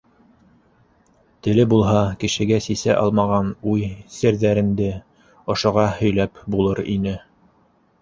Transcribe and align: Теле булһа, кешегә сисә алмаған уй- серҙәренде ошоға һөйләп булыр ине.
Теле 1.47 1.65
булһа, 1.73 1.99
кешегә 2.23 2.59
сисә 2.69 2.97
алмаған 3.03 3.53
уй- 3.75 3.93
серҙәренде 4.19 4.91
ошоға 5.57 5.89
һөйләп 6.03 6.47
булыр 6.57 6.87
ине. 6.99 7.19